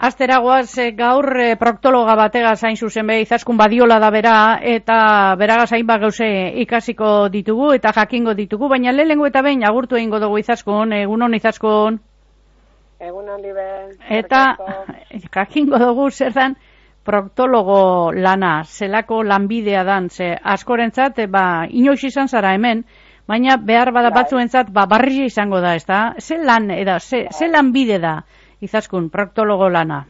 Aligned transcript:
Azteragoaz 0.00 0.78
e, 0.78 0.92
gaur 0.96 1.26
e, 1.36 1.56
proktologa 1.60 2.14
batega 2.16 2.54
zain 2.56 2.76
zuzen 2.76 3.04
be, 3.10 3.18
izaskun 3.20 3.58
badiola 3.60 3.98
da 4.00 4.08
bera, 4.14 4.36
eta 4.64 4.96
beraga 5.36 5.66
zain 5.66 5.84
ba 5.86 5.98
gauze 6.00 6.28
ikasiko 6.62 7.28
ditugu 7.28 7.74
eta 7.76 7.92
jakingo 7.92 8.32
ditugu, 8.38 8.70
baina 8.72 8.94
lehengo 8.96 9.28
eta 9.28 9.42
behin 9.44 9.66
agurtu 9.68 10.00
egingo 10.00 10.22
dugu 10.24 10.40
izaskun, 10.40 10.96
egunon 11.02 11.36
izaskun. 11.36 12.00
Egunon 13.10 13.44
libe. 13.44 13.68
Eta 14.22 14.42
jakingo 15.36 15.84
dugu 15.84 16.10
zer 16.10 16.32
dan 16.32 16.56
proktologo 17.04 18.10
lana, 18.16 18.64
zelako 18.64 19.22
lanbidea 19.22 19.84
dan, 19.84 20.08
ze 20.08 20.32
askorentzat, 20.32 21.18
e, 21.18 21.26
ba, 21.28 21.66
inoiz 21.68 22.00
izan 22.08 22.28
zara 22.28 22.54
hemen, 22.56 22.86
baina 23.28 23.60
behar 23.60 23.92
bada 23.92 24.08
bai. 24.08 24.22
batzuentzat, 24.22 24.72
ba, 24.72 24.88
barri 24.88 25.26
izango 25.28 25.60
da, 25.60 25.74
ez 25.76 25.84
da? 25.84 26.14
Ze 26.18 26.40
lan, 26.40 26.70
eda, 26.70 27.00
ze, 27.00 27.26
ze 27.28 27.44
bai. 27.44 27.52
lanbide 27.52 28.00
da? 28.00 28.22
Izaskun, 28.60 29.08
proktologo 29.10 29.68
lana? 29.68 30.04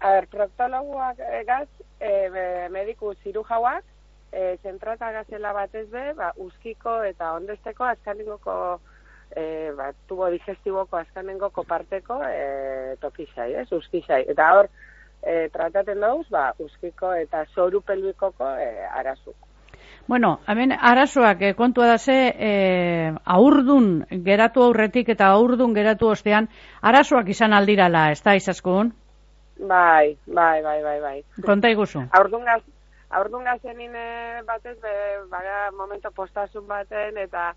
A 0.00 0.12
ber, 0.14 0.28
proktologoak 0.32 1.20
egaz, 1.40 1.66
e, 2.00 2.68
mediku 2.70 3.12
ziru 3.22 3.44
jauak, 3.48 3.84
e, 4.32 4.56
zentrata 4.62 5.10
gazela 5.12 5.52
batez 5.52 5.88
be, 5.90 6.12
ba, 6.16 6.32
uskiko 6.36 7.02
eta 7.08 7.32
ondesteko 7.38 7.88
askaningoko 7.88 8.54
e, 9.36 9.72
ba, 9.76 9.90
tubo 10.08 10.28
digestiboko 10.32 11.00
askanengoko 11.00 11.64
parteko 11.64 12.20
e, 12.24 12.96
tokizai, 13.02 13.52
ez, 13.62 13.66
uskizai. 13.72 14.22
Eta 14.32 14.52
hor, 14.56 14.70
e, 15.22 15.48
trataten 15.54 16.00
dauz, 16.04 16.26
ba, 16.30 16.50
uskiko 16.62 17.12
eta 17.16 17.44
zoru 17.54 17.82
pelbikoko 17.82 18.54
e, 18.56 18.70
arazuko. 18.92 19.47
Bueno, 20.08 20.40
hemen 20.48 20.72
arazoak 20.72 21.42
eh, 21.42 21.54
kontua 21.54 21.86
da 21.86 21.98
ze 21.98 22.14
eh, 22.32 23.12
aurdun 23.24 24.06
geratu 24.24 24.62
aurretik 24.64 25.10
eta 25.12 25.26
aurdun 25.34 25.74
geratu 25.76 26.08
ostean 26.08 26.48
arazoak 26.80 27.28
izan 27.28 27.52
aldirala, 27.52 28.06
ez 28.14 28.22
da 28.24 28.32
izaskun? 28.38 28.94
Bai, 29.58 30.16
bai, 30.24 30.62
bai, 30.64 30.78
bai, 30.86 30.96
bai. 31.02 31.18
Konta 31.44 31.68
iguzu. 31.68 32.06
Aurdun 32.16 32.48
gaz, 32.48 32.62
aurdun 33.20 33.44
gazenin 33.44 34.00
eh, 34.00 34.40
batez, 34.48 34.78
be, 34.80 34.94
baga 35.28 35.68
momento 35.76 36.10
postasun 36.16 36.64
baten 36.72 37.20
eta 37.26 37.52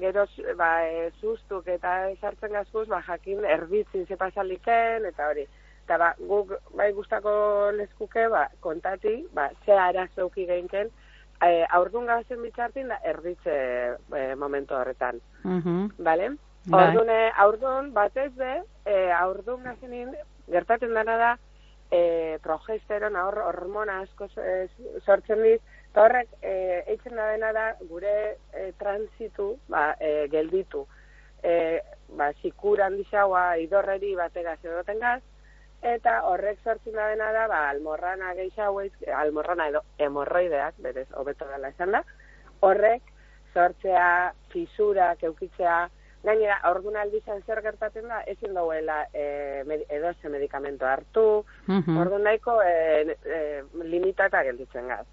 gero 0.00 0.24
ba, 0.56 0.72
e, 0.88 1.10
sustuk 1.20 1.68
eta 1.68 1.94
sartzen 2.22 2.56
gazkuz, 2.56 2.86
ba, 2.88 3.02
jakin 3.04 3.44
erbitzin 3.44 4.06
ze 4.06 4.16
pasaliken 4.16 5.04
eta 5.12 5.28
hori. 5.28 5.44
Eta 5.84 6.00
ba, 6.00 6.14
guk 6.18 6.56
bai 6.72 6.88
gustako 6.96 7.70
leskuke, 7.76 8.30
ba, 8.32 8.46
kontati, 8.60 9.18
ba, 9.36 9.50
ze 9.66 9.76
arazauki 9.76 10.48
geinken, 10.48 10.88
eh, 11.42 11.66
aurdun 11.70 12.06
gazen 12.06 12.42
bitzartin 12.42 12.88
da 12.88 12.98
erditze 13.04 13.54
eh, 14.16 14.34
momentu 14.36 14.74
horretan. 14.74 15.20
Bale? 15.98 16.34
Bai. 16.70 16.84
Aurdun, 16.86 17.08
aurdun 17.44 17.92
batez 17.92 18.30
be, 18.38 18.52
eh, 18.86 19.10
aurdun 19.18 19.64
gazenin 19.66 20.12
gertatzen 20.50 20.94
dena 20.94 21.16
da 21.18 21.30
eh, 21.90 22.38
progesterona 22.42 23.26
hor, 23.26 23.40
hormona 23.48 24.00
asko 24.04 24.28
eh, 24.38 24.68
sortzen 25.04 25.42
dit, 25.42 25.62
eta 25.90 26.04
horrek 26.06 26.28
eh, 26.40 26.84
eitzen 26.94 27.18
da 27.18 27.32
dena 27.32 27.50
da 27.52 27.66
gure 27.90 28.14
eh, 28.54 28.70
transitu 28.78 29.56
ba, 29.68 29.92
eh, 29.98 30.28
gelditu. 30.30 30.86
Eh, 31.42 31.82
ba, 32.16 32.30
sikuran 32.40 32.96
dixaua 33.00 33.56
idorreri 33.58 34.14
batega 34.16 34.54
zedoten 34.62 35.02
gaz, 35.02 35.20
eta 35.82 36.20
horrek 36.30 36.60
sortzen 36.62 36.94
da 36.94 37.08
dena 37.10 37.32
da, 37.34 37.46
ba, 37.50 37.62
almorrana 37.70 38.34
gehiago, 38.38 38.84
almorrana 39.18 39.68
edo 39.72 39.82
hemorroideak, 39.98 40.78
berez, 40.78 41.08
hobeto 41.18 41.48
dela 41.50 41.72
esan 41.74 41.96
da, 41.98 42.04
horrek 42.62 43.02
sortzea, 43.52 44.32
fisura, 44.52 45.12
keukitzea, 45.20 45.88
gainera, 46.22 46.60
orduan 46.70 47.00
aldizan 47.02 47.42
zer 47.46 47.60
gertatzen 47.64 48.06
da, 48.08 48.20
ezin 48.30 48.54
dauela 48.54 49.02
e, 49.12 49.64
med, 49.66 49.82
edo 49.90 50.12
ze 50.20 50.30
medikamento 50.30 50.86
hartu, 50.86 51.24
mm 51.66 51.98
orduan 51.98 52.22
nahiko 52.28 52.60
e, 52.62 53.16
e, 53.26 53.40
limitata 53.82 54.44
gelditzen 54.46 54.86
gaz. 54.88 55.06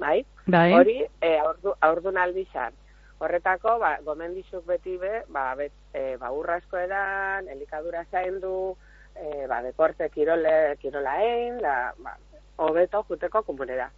Bai? 0.00 0.18
bai? 0.46 0.72
Hori, 0.74 0.98
e, 1.22 1.30
ordu, 1.42 1.76
orduan 1.86 2.18
aldizan. 2.20 2.74
Horretako, 3.22 3.78
ba, 3.80 3.94
gomendizuk 4.04 4.66
beti 4.66 4.98
be, 5.00 5.22
ba, 5.32 5.54
bet, 5.56 5.72
e, 5.94 6.16
ba, 6.20 6.32
urrasko 6.34 6.76
edan, 6.82 7.48
elikadura 7.54 8.02
zaindu, 8.10 8.76
e, 9.20 9.46
ba, 9.46 9.62
deporte 9.62 10.08
kirole, 10.10 10.76
kirola 10.82 11.16
egin, 11.22 11.60
da, 11.62 11.92
ba, 11.98 12.16
hobeto 12.56 13.04
juteko 13.08 13.42
komunera. 13.42 13.90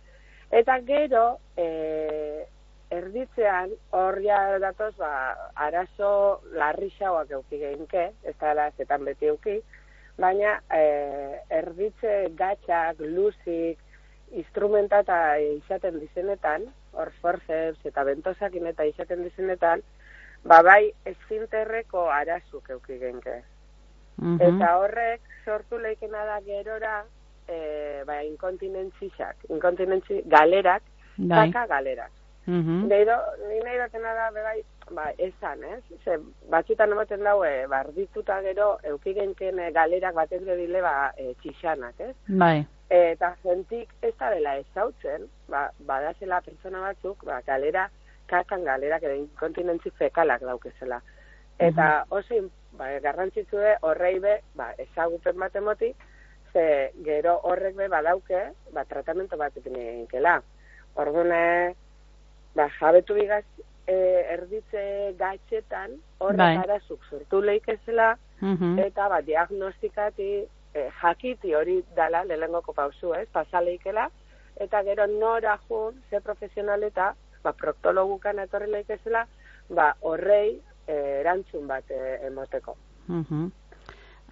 Eta 0.50 0.78
gero, 0.86 1.38
e, 1.56 2.46
erditzean, 2.90 3.74
horria 3.90 4.58
datoz, 4.62 4.94
ba, 4.96 5.10
arazo 5.66 6.40
larri 6.56 6.88
xauak 6.96 7.30
euki 7.36 7.60
geinke, 7.60 8.12
ez 8.24 8.34
da 8.40 8.70
zetan 8.76 9.04
beti 9.04 9.28
euki, 9.28 9.58
baina 10.18 10.56
e, 10.72 10.82
erditze 11.60 12.14
gatxak, 12.38 13.00
luzik, 13.00 13.78
instrumentata 14.32 15.38
izaten 15.38 16.00
dizenetan, 16.00 16.66
hor 16.92 17.12
forceps 17.22 17.84
eta 17.86 18.04
bentosak 18.04 18.54
eta 18.54 18.84
izaten 18.84 19.22
dizenetan, 19.22 19.82
ba 20.44 20.62
bai 20.62 20.92
ezinterreko 21.04 22.08
arazuk 22.10 22.68
euki 22.70 22.98
genke. 22.98 23.42
-hmm. 24.18 24.40
Eta 24.40 24.76
horrek 24.78 25.20
sortu 25.44 25.78
leikena 25.78 26.24
da 26.24 26.40
gerora 26.40 27.04
e, 27.48 28.02
ba, 28.06 28.22
inkontinentzizak, 28.22 29.36
inkontinentzi 29.48 30.22
galerak, 30.26 30.82
bai. 31.16 31.50
kaka 31.50 31.66
galerak. 31.66 32.10
Mm 32.46 32.62
-hmm. 32.64 32.88
Deiro, 32.88 33.16
ni 33.48 33.60
nahi 33.60 33.78
datena 33.78 34.14
da, 34.14 34.30
bebai, 34.30 34.62
ba, 34.90 35.10
esan, 35.18 35.64
ez? 35.64 35.82
Ze, 36.04 36.18
batzutan 36.50 36.92
ematen 36.92 37.24
daue, 37.24 37.66
bardituta 37.66 38.40
gero, 38.42 38.78
eukigenken 38.82 39.58
e, 39.58 39.70
galerak 39.72 40.14
batez 40.14 40.44
bedile, 40.44 40.80
ba, 40.82 41.12
e, 41.16 41.34
txixanak, 41.42 42.00
ez? 42.00 42.14
Bai. 42.28 42.66
E, 42.88 43.12
eta 43.12 43.34
zentik 43.42 43.92
ez 44.02 44.14
da 44.18 44.30
dela 44.30 44.56
ez 44.56 44.66
zautzen, 44.74 45.28
ba, 45.48 45.70
badazela 45.78 46.40
pertsona 46.40 46.80
batzuk, 46.80 47.24
ba, 47.24 47.42
galera, 47.46 47.90
kakan 48.26 48.64
galerak 48.64 49.02
edo 49.02 49.14
inkontinentzi 49.14 49.90
fekalak 49.90 50.40
daukezela. 50.40 51.02
Eta 51.58 52.04
-hmm. 52.04 52.16
oso 52.18 52.34
ba, 52.78 52.88
garrantzitsu 53.02 53.58
de 53.58 53.74
horrei 53.82 54.18
be, 54.22 54.38
ba, 54.56 54.70
ezagupen 54.78 55.38
bat 55.42 55.56
emoti, 55.58 55.92
ze 56.52 56.64
gero 57.04 57.38
horrek 57.50 57.76
be 57.76 57.88
badauke, 57.92 58.42
ba, 58.72 58.84
tratamentu 58.88 59.36
bat 59.36 59.56
egin 59.60 60.06
kela. 60.10 60.38
Orduan, 60.98 61.74
ba, 62.56 62.68
jabetu 62.78 63.18
bigaz, 63.18 63.44
e, 63.86 63.96
erditze 64.36 64.84
gaitxetan, 65.18 65.98
horrek 66.24 66.44
bai. 66.44 66.54
arazuk 66.62 67.04
sortu 67.10 67.42
lehikezela, 67.42 68.14
mhm. 68.40 68.78
eta 68.86 69.08
ba, 69.12 69.20
diagnostikati, 69.26 70.30
e, 70.74 70.88
jakiti 71.02 71.54
hori 71.54 71.80
dala, 71.96 72.24
lehenengoko 72.24 72.72
pausu, 72.76 73.14
ez, 73.18 73.28
pasaleikela, 73.32 74.08
eta 74.58 74.82
gero 74.86 75.06
nora 75.06 75.58
jun, 75.68 76.00
ze 76.10 76.20
profesionaleta, 76.20 77.12
ba, 77.42 77.52
proktologukan 77.52 78.40
etorri 78.42 78.70
lehikezela, 78.72 79.26
ba, 79.68 79.92
horrei 80.00 80.56
eh, 80.56 80.77
erantzun 80.88 81.66
bat 81.68 81.90
eh, 81.90 82.26
emoteko. 82.26 82.76
Uh 83.08 83.24
-huh. 83.24 83.50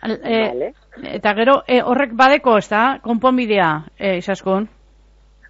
vale. 0.02 0.74
Eta 1.02 1.34
gero, 1.34 1.62
e, 1.66 1.82
horrek 1.82 2.12
badeko, 2.12 2.58
ez 2.58 2.68
da, 2.68 3.00
konponbidea, 3.02 3.84
e, 3.98 4.16
izaskun? 4.16 4.68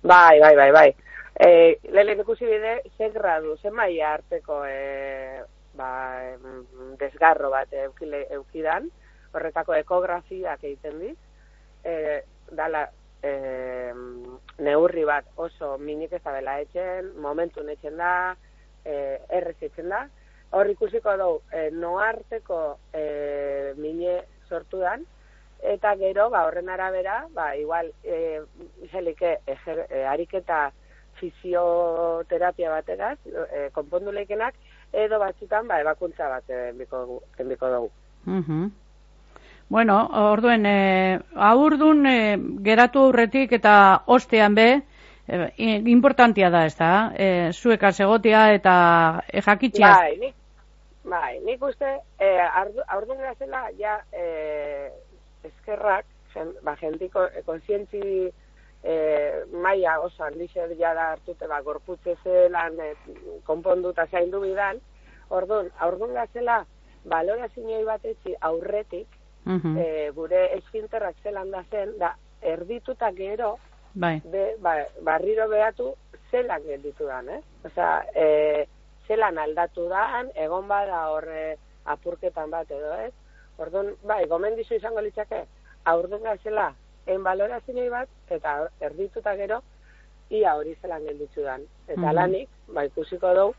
Bai, 0.02 0.40
bai, 0.40 0.56
bai, 0.56 0.70
bai. 0.72 0.94
E, 1.38 1.78
Lehen 1.92 2.20
ikusi 2.20 2.46
bide, 2.46 2.82
ze 2.96 3.10
gradu, 3.10 3.56
ze 3.56 3.70
maia 3.70 4.12
harteko 4.14 4.64
e, 4.64 5.42
ba, 5.74 5.90
desgarro 6.98 7.50
bat 7.50 7.72
eukile, 7.72 8.26
eukidan, 8.30 8.90
horretako 9.32 9.74
ekografiak 9.74 10.64
egiten 10.64 10.98
diz, 11.00 11.16
e, 11.84 12.22
dala 12.52 12.86
e, 13.22 13.92
neurri 14.58 15.04
bat 15.04 15.26
oso 15.36 15.76
minik 15.78 16.12
ez 16.16 16.22
dela 16.24 16.60
etxen, 16.60 17.12
momentu 17.20 17.62
netxen 17.62 17.96
da, 18.00 18.36
e, 18.84 19.18
errez 19.28 19.72
da, 19.76 20.06
hor 20.56 20.70
ikusiko 20.72 21.16
dugu, 21.20 21.42
e, 21.52 21.68
noarteko 21.70 22.60
e, 22.92 23.74
mine 23.76 24.22
sortu 24.48 24.80
dan, 24.80 25.04
eta 25.74 25.94
gero, 26.00 26.30
ba, 26.30 26.46
horren 26.48 26.70
arabera, 26.72 27.26
ba, 27.34 27.50
igual, 27.56 27.92
e, 28.04 28.40
jelike, 28.92 29.38
e, 29.46 30.02
ariketa 30.08 30.70
fisioterapia 31.20 32.72
bategaz, 32.72 33.18
e, 33.26 33.68
konpondu 33.76 34.12
leikenak, 34.16 34.56
edo 34.92 35.20
batzutan, 35.20 35.68
ba, 35.68 35.80
ebakuntza 35.84 36.28
bat 36.32 36.50
enbiko, 36.62 37.22
enbiko 37.38 37.72
dugu. 37.76 37.94
Uh 38.26 38.66
Bueno, 39.68 39.96
orduen, 40.30 40.64
e, 40.64 41.18
aurdun 41.34 42.06
e, 42.06 42.18
geratu 42.62 43.08
aurretik 43.08 43.56
eta 43.56 44.02
ostean 44.06 44.54
be, 44.54 44.66
e, 45.26 45.70
importantia 45.90 46.50
da, 46.54 46.64
ez 46.66 46.76
da? 46.78 46.90
E, 47.18 47.50
zueka 47.52 47.90
segotia 47.92 48.52
eta 48.54 48.76
e, 49.26 49.42
jakitxia. 49.42 49.90
Bai, 49.90 50.32
Bai, 51.06 51.38
nik 51.46 51.62
uste, 51.62 51.86
eh, 52.18 52.40
aurdun 52.90 53.20
gazela, 53.22 53.68
ja, 53.78 54.00
eh, 54.12 54.90
eskerrak, 55.46 56.04
jen, 56.34 56.50
ba, 56.66 56.74
jentiko, 56.80 57.22
e, 57.30 57.42
konsientzi 57.46 58.00
eh, 58.82 59.44
maia 59.52 60.00
oso 60.02 60.24
handixe 60.26 60.66
ja 60.78 60.92
da 60.94 61.12
hartute, 61.12 61.46
ba, 61.50 61.60
gorputze 61.62 62.16
zelan, 62.24 62.74
eh, 62.80 62.94
konpondu 63.46 63.90
eta 63.94 64.06
zaindu 64.10 64.40
bidan, 64.42 64.82
Orduan, 65.34 65.70
aurdun 65.82 66.12
gazela, 66.14 66.60
balora 67.10 67.48
zinoi 67.54 67.84
batetzi 67.84 68.34
aurretik, 68.46 69.08
Mhm. 69.46 69.76
e, 69.78 70.10
gure 70.14 70.56
esfinterrak 70.56 71.16
zelan 71.22 71.50
da 71.50 71.64
zen, 71.70 71.96
da, 71.98 72.12
erdituta 72.42 73.10
gero, 73.12 73.58
Bai. 73.94 74.20
be, 74.24 74.56
ba, 74.58 74.76
barriro 75.02 75.48
behatu 75.48 75.94
zelan 76.30 76.62
gelditu 76.66 77.06
dan, 77.06 77.28
eh? 77.28 77.40
Osea, 77.64 78.04
e, 78.14 78.66
zelan 79.06 79.38
aldatu 79.38 79.88
dan, 79.88 80.30
egon 80.34 80.68
bada 80.68 81.10
horre 81.10 81.56
apurketan 81.84 82.50
bat 82.50 82.70
edo, 82.70 82.92
ez? 83.06 83.12
Orduan, 83.58 83.94
bai, 84.04 84.26
gomendizu 84.26 84.74
izango 84.74 85.00
litzake, 85.00 85.44
aurdun 85.84 86.20
zela, 86.42 86.72
en 87.06 87.22
balorazio 87.22 87.90
bat, 87.90 88.08
eta 88.30 88.68
erdituta 88.80 89.36
gero, 89.36 89.60
ia 90.30 90.56
hori 90.56 90.74
zelan 90.82 91.04
gelditu 91.06 91.42
dan. 91.42 91.62
Eta 91.86 92.00
Mhm. 92.00 92.14
lanik, 92.14 92.48
ba, 92.74 92.84
ikusiko 92.84 93.34
dugu, 93.34 93.54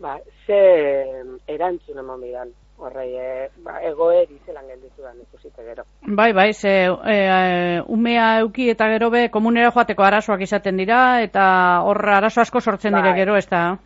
ba, 0.00 0.18
ze 0.46 1.22
erantzun 1.46 1.98
eman 1.98 2.20
bidan. 2.20 2.52
Horrei, 2.76 3.14
e, 3.16 3.50
ba, 3.62 3.78
egoeri 3.86 4.40
zelan 4.44 4.66
gelditu 4.66 5.02
dan 5.02 5.16
ikusite 5.20 5.62
gero. 5.62 5.84
Bai, 6.02 6.32
bai, 6.32 6.52
ze 6.52 6.88
e, 7.06 7.80
umea 7.86 8.40
euki 8.40 8.68
eta 8.70 8.88
gero 8.90 9.10
be 9.10 9.30
komunera 9.30 9.70
joateko 9.70 10.02
arazoak 10.02 10.40
izaten 10.42 10.76
dira 10.76 11.22
eta 11.22 11.80
hor 11.86 12.08
arazo 12.08 12.40
asko 12.40 12.60
sortzen 12.60 12.92
dire 12.94 13.10
Bai. 13.10 13.18
gero, 13.20 13.36
ez 13.36 13.48
da? 13.48 13.78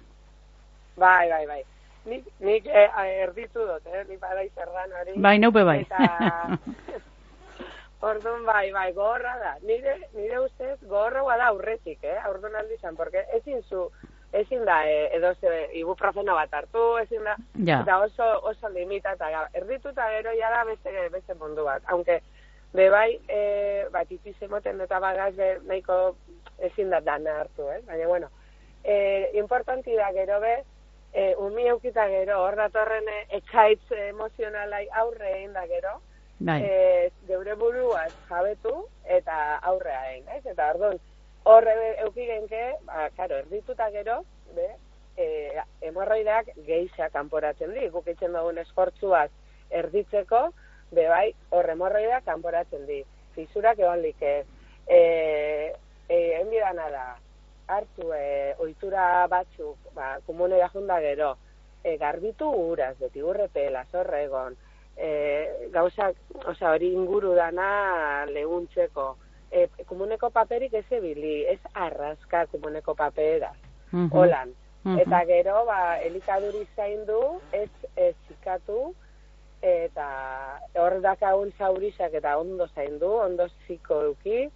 Bai, 0.98 1.28
bai, 1.30 1.46
bai. 1.46 1.62
Nik, 2.08 2.24
nik 2.40 2.66
e, 2.66 2.84
erditu 3.22 3.66
dut, 3.68 3.86
eh? 3.86 4.04
Nik 4.08 4.20
badai 4.20 4.48
zerran 4.54 4.94
hori. 5.00 5.14
Bai, 5.16 5.38
neupe 5.38 5.64
bai. 5.64 5.80
Eta... 5.86 6.58
Orduan, 8.08 8.44
bai, 8.46 8.70
bai, 8.70 8.92
gogorra 8.94 9.34
da. 9.40 9.56
Nire, 9.66 9.96
nire 10.14 10.38
ustez, 10.40 10.76
gogorra 10.84 11.36
da 11.36 11.48
aurretik, 11.50 11.98
eh? 12.06 12.18
Aurduan 12.28 12.54
aldizan, 12.60 12.94
porque 12.96 13.24
ezin 13.34 13.62
zu, 13.66 13.88
ezin 14.32 14.64
da, 14.64 14.84
eh, 14.86 15.08
edo 15.16 15.32
ze, 15.40 15.50
ibuprofeno 15.80 16.36
bat 16.38 16.54
hartu, 16.54 16.84
ezin 17.02 17.24
da, 17.26 17.34
Ja. 17.66 17.80
eta 17.82 17.98
oso, 18.04 18.28
oso 18.52 18.68
limitata, 18.68 19.30
ga, 19.30 19.48
erdituta 19.52 20.06
gero 20.14 20.30
ja 20.38 20.50
da 20.50 20.64
beste, 20.64 21.08
beste 21.10 21.34
mundu 21.34 21.64
bat. 21.64 21.82
Aunque, 21.86 22.20
be 22.72 22.88
bai, 22.90 23.18
eh, 23.26 23.86
bat 23.90 24.10
itiz 24.12 24.36
emoten 24.46 24.80
eta 24.80 25.00
bagaz, 25.00 25.34
be, 25.34 25.58
nahiko 25.66 26.16
ezin 26.70 26.90
da 26.90 27.00
dana 27.00 27.40
hartu, 27.40 27.68
eh? 27.70 27.80
Baina, 27.86 28.06
bueno, 28.06 28.30
eh, 28.84 29.30
importanti 29.34 29.94
da 29.96 30.12
gero 30.12 30.38
be, 30.40 30.62
eh, 31.12 31.34
umi 31.38 31.66
eukita 31.69 32.06
gero, 32.08 32.43
hor 32.44 32.56
datorren 32.56 33.08
ekaitz 33.40 33.93
emozionalai 34.08 34.87
aurre 35.02 35.32
egin 35.38 35.52
da 35.52 35.66
gero, 35.66 36.00
Bai. 36.38 36.62
eh, 36.62 37.10
geure 37.26 37.55
buruaz 37.58 38.12
jabetu 38.28 38.75
eta 39.05 39.56
aurrea 39.70 40.02
egin, 40.12 40.28
ez? 40.37 40.44
Eta 40.46 40.70
orduan, 40.75 41.00
horre 41.44 41.75
euki 42.05 42.26
genke, 42.26 42.62
ba, 42.87 43.08
karo, 43.16 43.40
erdituta 43.43 43.90
gero, 43.90 44.20
be, 44.55 44.69
eh, 45.16 45.64
hemorroideak 45.82 46.52
geixa 46.66 47.10
kanporatzen 47.10 47.75
di, 47.75 47.88
guk 47.90 48.06
itzen 48.06 48.37
dugun 48.37 48.58
esfortzuaz 48.62 49.31
erditzeko, 49.70 50.49
be 50.94 51.08
bai, 51.10 51.32
hor 51.50 51.69
hemorroideak 51.69 52.25
kanporatzen 52.25 52.87
di. 52.87 53.02
Fisurak 53.34 53.78
egon 53.78 54.02
like, 54.02 54.44
eh, 54.87 55.72
eh, 56.08 56.40
enbidana 56.40 56.90
da, 56.90 57.06
hartu 57.69 58.12
eh, 58.17 58.55
ohitura 58.59 59.26
batzuk, 59.29 59.76
ba, 59.94 60.19
komunera 60.26 60.69
junda 60.73 60.99
gero, 61.00 61.37
eh, 61.85 61.97
garbitu 61.99 62.49
uraz, 62.49 62.97
beti 62.99 63.23
urrepela, 63.23 63.85
zorregon, 63.93 64.56
e, 64.99 65.69
gauzak, 65.70 66.17
osea, 66.50 66.73
hori 66.75 66.93
inguru 66.93 67.35
dana 67.37 68.26
leguntzeko. 68.26 69.17
E, 69.50 69.69
komuneko 69.87 70.31
paperik 70.35 70.75
ez 70.75 70.87
ebili, 70.91 71.44
ez 71.47 71.61
arraska 71.75 72.47
komuneko 72.53 72.94
papera, 72.94 73.53
Mhm. 73.93 74.09
holan. 74.12 74.55
Mhm. 74.85 74.99
Eta 74.99 75.25
gero, 75.25 75.65
ba, 75.67 76.00
elikaduri 76.03 76.67
zaindu, 76.76 77.41
ez, 77.53 77.70
ez 77.97 78.15
zikatu, 78.29 78.94
eta 79.62 80.61
hor 80.79 81.00
dakagun 81.00 81.53
zaurisak 81.59 82.15
eta 82.15 82.37
ondo 82.38 82.67
zaindu, 82.75 83.11
ondo 83.23 83.49
ziko 83.67 84.03
euki, 84.03 84.50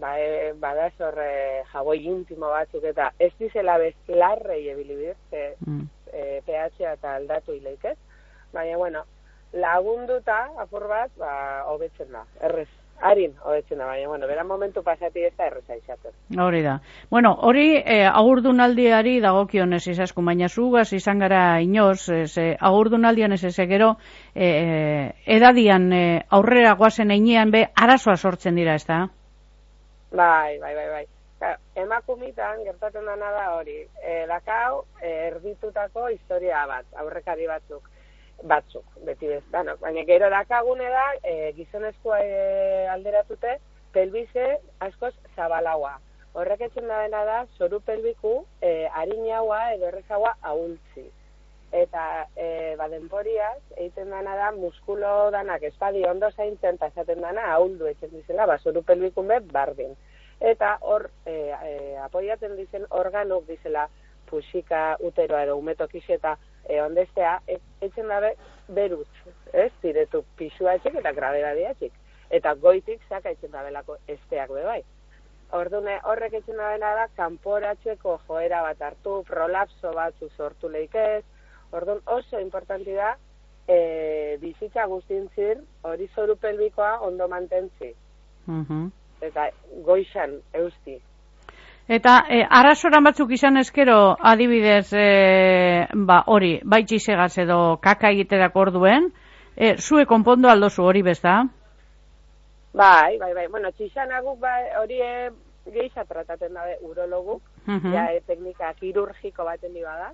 ba, 0.00 0.14
e, 0.20 0.52
badaz 0.60 0.92
hor 1.00 1.18
e, 1.22 1.62
jaboi 1.72 1.98
intimo 2.06 2.50
batzuk, 2.52 2.84
eta 2.84 3.12
ez 3.18 3.32
dizela 3.38 3.78
bez 3.78 3.94
larrei 4.08 4.68
ebili 4.68 4.96
bir, 4.96 5.16
ze, 5.30 5.54
Mm. 5.66 5.88
e, 6.12 6.40
pH 6.46 6.92
eta 6.92 7.14
aldatu 7.16 7.52
ileikez. 7.54 7.96
Baina, 8.52 8.76
bueno, 8.76 9.04
lagunduta, 9.52 10.48
apur 10.58 10.88
bat, 10.88 11.10
ba, 11.18 11.64
hobetzen 11.70 12.12
da. 12.12 12.24
Errez, 12.40 12.68
harin 13.02 13.32
hobetzen 13.42 13.78
da, 13.78 13.86
baina, 13.86 14.08
bueno, 14.08 14.26
beran 14.26 14.46
momentu 14.46 14.82
pasati 14.82 15.24
ez 15.24 15.32
da 15.36 15.46
erreza 15.46 15.74
izaten. 15.76 16.12
Hori 16.40 16.62
da. 16.62 16.78
Bueno, 17.10 17.34
hori 17.42 17.76
e, 17.76 18.04
agurdunaldiari 18.06 19.18
dagokionez 19.20 19.82
izasku, 19.88 20.22
baina 20.22 20.48
zugaz 20.48 20.92
izan 20.92 21.18
gara 21.18 21.60
inoz, 21.60 22.08
ez, 22.08 22.36
e, 22.38 22.56
agurdunaldian 22.60 23.32
ez 23.32 23.44
ez 23.44 23.56
gero, 23.68 23.96
e, 24.34 25.10
edadian 25.26 25.92
e, 25.92 26.04
aurrera 26.30 26.74
guazen 26.74 27.10
einean 27.10 27.50
be 27.50 27.66
arazoa 27.74 28.16
sortzen 28.16 28.54
dira, 28.54 28.74
ez 28.74 28.86
da? 28.86 29.08
Bai, 30.14 30.58
bai, 30.60 30.74
bai, 30.74 30.88
bai. 30.90 31.06
Emakumitan 31.76 32.62
gertatzen 32.64 33.04
dana 33.04 33.30
da 33.34 33.48
hori. 33.56 33.80
E, 34.00 34.12
dakau, 34.30 34.84
e, 35.02 35.10
erditutako 35.30 36.06
historia 36.14 36.62
bat, 36.70 36.86
aurrekari 37.02 37.48
batzuk 37.50 37.90
batzuk, 38.42 38.84
beti 39.06 39.28
bezanok. 39.30 39.80
Baina 39.80 40.04
gero 40.08 40.30
dakagune 40.30 40.88
da, 40.90 41.04
e, 41.22 41.52
gizonezkoa 41.56 42.18
e, 42.22 42.86
alderatute, 42.94 43.58
pelbize 43.94 44.46
askoz 44.86 45.12
zabalaua. 45.36 45.96
Horrek 46.34 46.64
etzen 46.66 46.88
da 46.90 47.06
da, 47.12 47.44
zoru 47.58 47.80
pelbiku 47.80 48.44
e, 48.60 48.86
harinaua 48.90 49.60
edo 49.74 49.90
errezaua 49.90 50.34
ahultzi. 50.42 51.06
Eta 51.74 52.28
e, 52.38 52.76
ba, 52.78 52.86
denporiaz, 52.88 53.58
egiten 53.74 54.12
dana 54.14 54.36
da, 54.38 54.52
muskulo 54.54 55.30
danak 55.34 55.64
espadi 55.66 56.04
ondo 56.06 56.30
zaintzen 56.30 56.78
eta 56.78 56.92
esaten 56.92 57.24
dana, 57.24 57.48
ahuldu 57.56 57.88
etzen 57.90 58.12
dizela, 58.14 58.46
ba, 58.46 58.60
zoru 58.62 58.84
pelbikun 58.86 59.26
be, 59.32 59.40
bardin. 59.50 59.96
Eta 60.38 60.76
hor, 60.86 61.08
e, 61.26 61.34
e, 61.50 61.74
apoiatzen 62.04 62.54
dizen 62.60 62.86
organok 63.02 63.48
dizela, 63.50 63.88
pusika, 64.30 64.96
uteroa 65.02 65.42
edo 65.48 65.56
umetokixe 65.58 66.14
eta 66.18 66.36
e, 66.68 66.80
ondestea, 66.82 67.40
e, 67.48 67.58
etzen 67.82 68.08
dabe 68.08 68.34
beruz, 68.68 69.08
ez? 69.52 69.70
Ziretu 69.82 70.24
pisua 70.38 70.78
etxik 70.78 71.02
eta 71.02 71.12
etxik. 71.70 71.92
Eta 72.30 72.54
goitik 72.54 73.00
zaka 73.08 73.30
etzen 73.30 73.50
dabelako 73.50 73.98
esteak 74.08 74.50
be 74.50 74.62
bai. 74.64 74.82
Ordune 75.52 76.00
horrek 76.02 76.32
etzen 76.40 76.56
dabena 76.56 76.94
da, 76.94 77.08
kanporatzeko 77.16 78.20
joera 78.26 78.62
bat 78.62 78.80
hartu, 78.80 79.22
prolapso 79.28 79.92
batzu 79.92 80.30
sortu 80.36 80.68
leikez, 80.68 81.24
Orduan 81.74 82.00
oso 82.06 82.40
importanti 82.40 82.94
da 82.94 83.16
e, 83.66 84.36
bizitza 84.40 84.86
guztintzir 84.86 85.58
hori 85.82 86.06
zoru 86.14 86.36
pelbikoa 86.36 87.00
ondo 87.06 87.28
mantentzi. 87.28 87.94
Mhm. 88.46 88.86
Eta 89.24 89.48
goixan 89.84 90.38
eusti. 90.52 90.98
Eta 91.88 92.14
e, 92.32 92.40
arazoran 92.48 93.04
batzuk 93.04 93.32
izan 93.36 93.58
ezkero 93.60 94.16
adibidez 94.32 94.92
e, 94.96 95.08
ba, 96.08 96.22
hori, 96.32 96.54
bai 96.64 96.84
txisegaz 96.88 97.34
edo 97.42 97.58
kaka 97.82 98.12
egiterak 98.14 98.56
orduen, 98.56 99.10
e, 99.56 99.74
zue 99.76 100.06
konpondo 100.06 100.48
aldozu 100.48 100.84
hori 100.84 101.02
besta? 101.02 101.42
Bai, 102.74 103.18
bai, 103.18 103.32
bai. 103.34 103.46
Bueno, 103.48 103.70
txixanaguk 103.76 104.38
bai, 104.40 104.62
hori 104.80 105.00
e, 105.00 105.30
geixa 105.74 106.04
trataten 106.08 106.54
dabe 106.54 106.78
urologuk, 106.82 107.42
Mhm. 107.66 107.92
ja 107.92 108.06
e, 108.12 108.20
teknika 108.20 108.72
kirurgiko 108.80 109.44
baten 109.44 109.72
di 109.74 109.82
bada. 109.82 110.12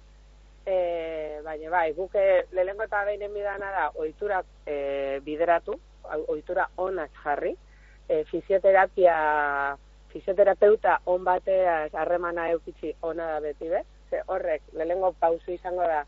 E, 0.67 1.41
baina 1.45 1.71
bai, 1.73 1.93
guk 1.97 2.15
e, 2.15 2.45
lehenko 2.53 2.85
eta 2.85 3.05
behin 3.09 3.33
bidana 3.35 3.71
da 3.73 3.87
oiturak 3.97 4.47
e, 4.67 5.21
bideratu, 5.25 5.79
ohitura 6.29 6.69
onak 6.77 7.11
jarri, 7.25 7.55
e, 8.09 8.25
fisioterapia 8.31 9.17
fisioterapeuta 10.11 10.99
on 11.07 11.25
bateaz 11.25 11.93
harremana 11.95 12.49
eukitzi 12.51 12.95
ona 13.07 13.27
da 13.35 13.41
beti 13.41 13.69
be, 13.71 13.85
ze 14.11 14.23
horrek 14.27 14.63
lehengo 14.75 15.13
pausu 15.21 15.53
izango 15.55 15.87
da 15.87 16.05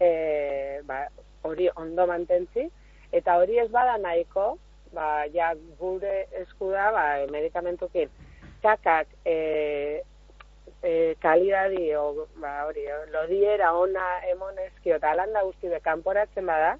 e, 0.00 0.80
ba, 0.84 1.06
hori 1.42 1.68
ondo 1.76 2.06
mantentzi, 2.06 2.68
eta 3.12 3.38
hori 3.40 3.58
ez 3.62 3.68
bada 3.72 3.96
nahiko, 3.98 4.58
ba, 4.92 5.24
ja 5.32 5.54
gure 5.80 6.26
esku 6.42 6.70
da, 6.74 6.90
ba, 6.92 7.06
medikamentukin, 7.32 8.12
kakak 8.62 9.08
e, 9.24 10.02
e, 10.82 11.16
kalidadi, 11.20 11.94
o, 11.96 12.26
ba, 12.36 12.66
hori, 12.66 12.84
o, 12.92 12.98
lodiera 13.12 13.72
ona 13.74 14.20
emonezkio, 14.30 14.96
eta 14.96 15.10
alanda 15.10 15.42
guzti 15.42 15.68
be, 15.68 15.80
kanporatzen 15.80 16.46
bada, 16.46 16.76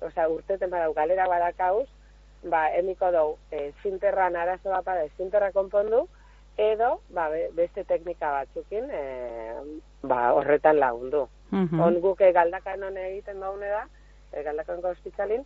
osea, 0.00 0.28
urteten 0.28 0.70
badau, 0.70 0.92
galera 0.94 1.28
badakauz, 1.28 1.88
ba, 2.44 2.66
emiko 2.76 3.10
dugu, 3.12 3.38
e, 3.50 3.72
zinterran 3.82 4.36
arazo 4.36 4.70
bat 4.70 4.84
bada, 4.84 5.06
zinterra 5.16 5.52
konpondu, 5.52 6.06
edo, 6.56 7.00
ba, 7.10 7.28
be- 7.30 7.50
beste 7.54 7.84
teknika 7.84 8.30
batzukin, 8.38 8.90
e, 8.90 9.02
ba, 10.02 10.32
horretan 10.34 10.78
lagundu. 10.78 11.28
Mhm. 11.50 11.80
On 11.80 12.00
guke 12.00 12.32
galdakan 12.32 12.82
hone 12.82 13.08
egiten 13.10 13.40
daune 13.40 13.68
da, 13.68 13.86
e, 14.32 14.42
galdakanko 14.42 14.88
ospitalin, 14.88 15.44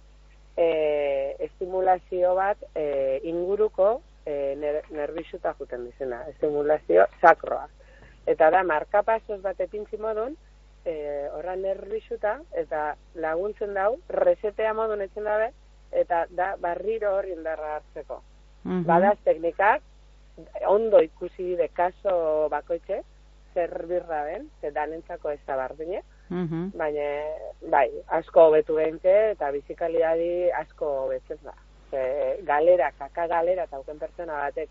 e, 0.56 1.36
estimulazio 1.38 2.34
bat 2.34 2.58
e, 2.74 3.20
inguruko 3.30 4.00
e, 4.26 4.54
ner, 4.58 4.82
nerbixuta 4.90 5.54
juten 5.58 5.84
dizena, 5.86 6.24
estimulazio 6.28 7.06
sakroa. 7.20 7.68
Eta 8.28 8.50
da, 8.52 8.62
markapasos 8.62 9.40
bat 9.42 9.60
epintzi 9.64 9.96
modun, 9.96 10.36
e, 10.84 10.94
horra 11.32 11.56
nerbixuta, 11.56 12.38
eta 12.60 12.94
laguntzen 13.16 13.72
dau, 13.76 13.96
resetea 14.08 14.74
modun 14.76 15.02
etzen 15.04 15.24
dabe, 15.24 15.52
eta 15.96 16.26
da 16.36 16.54
barriro 16.60 17.14
hor 17.16 17.28
indarra 17.28 17.76
hartzeko. 17.78 18.20
Mhm. 18.64 18.84
Badaz 18.88 19.16
teknikak, 19.24 19.82
ondo 20.68 21.00
ikusi 21.02 21.56
de 21.56 21.68
kaso 21.68 22.48
bakoitze, 22.52 23.02
zer 23.54 23.86
birra 23.88 24.24
den, 24.26 24.50
ze 24.60 24.70
danentzako 24.70 25.30
ez 25.30 25.40
da 25.46 25.56
bardine, 25.56 26.02
Mhm. 26.28 26.76
baina, 26.76 27.06
bai, 27.70 27.88
asko 28.08 28.48
hobetu 28.48 28.76
genke, 28.76 29.14
eta 29.30 29.50
bizikalidadi 29.50 30.50
asko 30.52 30.86
hobetzez 31.04 31.40
da. 31.42 31.54
Ze, 31.90 32.02
galera, 32.44 32.92
kaka 32.98 33.26
galera, 33.26 33.64
eta 33.64 33.80
pertsona 33.98 34.34
batek, 34.34 34.68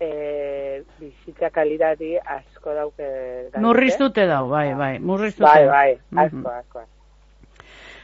e, 0.00 0.82
bizitza 0.98 1.50
kalidadi 1.50 2.16
asko 2.18 2.74
dauke. 2.74 3.06
danite. 3.06 3.62
Murriztute 3.64 4.26
dau, 4.26 4.48
bai, 4.48 4.74
bai, 4.74 4.98
murriztute. 4.98 5.48
Bai, 5.48 5.66
bai, 5.66 6.26
asko. 6.26 6.48
asko. 6.48 6.84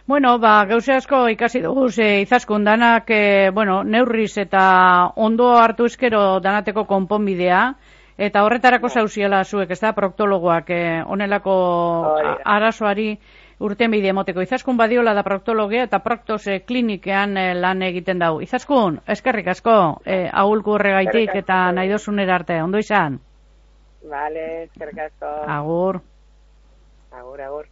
Bueno, 0.06 0.38
ba, 0.42 0.64
gauze 0.66 0.96
asko 0.96 1.28
ikasi 1.30 1.60
dugu, 1.62 1.88
ze 1.88 2.22
izaskun 2.24 2.64
danak, 2.64 3.10
e, 3.10 3.50
bueno, 3.54 3.82
neurriz 3.84 4.36
eta 4.38 5.12
ondo 5.16 5.52
hartu 5.56 5.86
eskero 5.86 6.40
danateko 6.40 6.84
konponbidea, 6.90 7.74
eta 8.18 8.44
horretarako 8.44 8.86
Bai. 8.88 8.94
zauziela 8.94 9.44
zuek, 9.44 9.70
ez 9.70 9.80
da, 9.80 9.92
proktologoak, 9.92 10.70
e, 10.70 11.02
onelako 11.06 11.54
a- 12.18 12.36
arazoari 12.56 13.18
urten 13.62 13.90
bide 13.90 14.08
emoteko. 14.08 14.42
Izaskun 14.42 14.76
badiola 14.76 15.14
da 15.14 15.22
proktologia 15.22 15.84
eta 15.84 15.98
proktos 16.02 16.46
e, 16.46 16.60
klinikean 16.66 17.36
e, 17.36 17.54
lan 17.54 17.82
egiten 17.82 18.18
dau. 18.18 18.40
Izaskun, 18.42 19.00
eskerrik 19.06 19.48
asko, 19.48 20.00
e, 20.04 20.28
ahulku 20.32 20.72
horregaitik 20.76 21.34
eta 21.34 21.70
nahi 21.72 21.88
dozunera 21.88 22.34
arte, 22.34 22.60
ondo 22.62 22.78
izan? 22.78 23.20
Vale, 24.10 24.64
eskerrik 24.64 24.98
asko. 24.98 25.26
Agur. 25.46 26.00
Agur, 27.12 27.40
agur. 27.40 27.66